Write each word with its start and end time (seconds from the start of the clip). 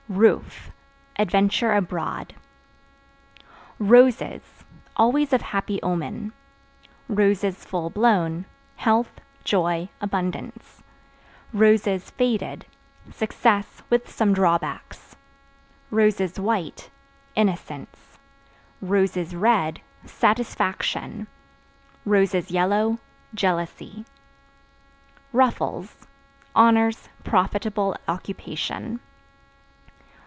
Roof 0.09 0.71
Adventure 1.17 1.71
abroad. 1.73 2.35
Roses 3.79 4.41
Always 4.97 5.31
of 5.31 5.41
happy 5.41 5.81
omen; 5.81 6.33
(full 7.15 7.89
blown) 7.89 8.43
health, 8.75 9.21
joy, 9.45 9.87
abundance; 10.01 10.83
(faded) 11.53 12.65
success, 13.09 13.83
with 13.89 14.11
some 14.11 14.33
drawbacks; 14.33 15.15
(white) 15.89 16.89
innocence; 17.35 18.19
(red) 18.81 19.81
satisfaction; 20.05 21.27
(yellow) 22.05 22.99
jealousy. 23.33 24.05
Ruffles 25.31 26.05
Honors, 26.53 27.07
profitable 27.23 27.95
occupation. 28.09 28.99